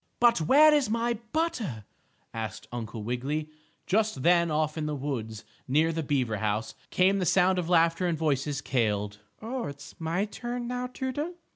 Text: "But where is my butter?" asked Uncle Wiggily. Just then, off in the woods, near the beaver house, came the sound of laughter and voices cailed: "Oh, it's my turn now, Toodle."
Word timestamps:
"But 0.19 0.41
where 0.41 0.73
is 0.73 0.89
my 0.89 1.19
butter?" 1.31 1.85
asked 2.33 2.67
Uncle 2.71 3.03
Wiggily. 3.03 3.51
Just 3.85 4.23
then, 4.23 4.49
off 4.49 4.75
in 4.75 4.87
the 4.87 4.95
woods, 4.95 5.45
near 5.67 5.91
the 5.93 6.01
beaver 6.01 6.37
house, 6.37 6.73
came 6.89 7.19
the 7.19 7.23
sound 7.27 7.59
of 7.59 7.69
laughter 7.69 8.07
and 8.07 8.17
voices 8.17 8.61
cailed: 8.61 9.19
"Oh, 9.43 9.67
it's 9.67 9.93
my 9.99 10.25
turn 10.25 10.65
now, 10.67 10.87
Toodle." 10.87 11.35